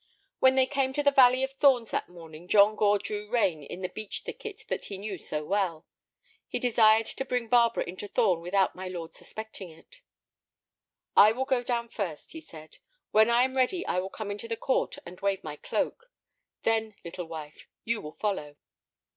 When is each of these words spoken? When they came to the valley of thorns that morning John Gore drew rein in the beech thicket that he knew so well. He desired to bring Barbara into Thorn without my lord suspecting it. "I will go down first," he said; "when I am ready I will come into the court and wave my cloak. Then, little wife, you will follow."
When 0.39 0.55
they 0.55 0.65
came 0.65 0.93
to 0.93 1.03
the 1.03 1.11
valley 1.11 1.43
of 1.43 1.51
thorns 1.51 1.91
that 1.91 2.09
morning 2.09 2.47
John 2.47 2.75
Gore 2.75 2.97
drew 2.97 3.29
rein 3.29 3.61
in 3.61 3.81
the 3.83 3.89
beech 3.89 4.21
thicket 4.21 4.63
that 4.67 4.85
he 4.85 4.97
knew 4.97 5.19
so 5.19 5.45
well. 5.45 5.85
He 6.47 6.57
desired 6.57 7.05
to 7.05 7.23
bring 7.23 7.47
Barbara 7.47 7.83
into 7.83 8.07
Thorn 8.07 8.41
without 8.41 8.73
my 8.73 8.87
lord 8.87 9.13
suspecting 9.13 9.69
it. 9.69 10.01
"I 11.15 11.31
will 11.33 11.45
go 11.45 11.61
down 11.61 11.87
first," 11.87 12.31
he 12.31 12.41
said; 12.41 12.79
"when 13.11 13.29
I 13.29 13.43
am 13.43 13.55
ready 13.55 13.85
I 13.85 13.99
will 13.99 14.09
come 14.09 14.31
into 14.31 14.47
the 14.47 14.57
court 14.57 14.97
and 15.05 15.21
wave 15.21 15.43
my 15.43 15.55
cloak. 15.55 16.11
Then, 16.63 16.95
little 17.05 17.25
wife, 17.27 17.67
you 17.83 18.01
will 18.01 18.13
follow." 18.13 18.55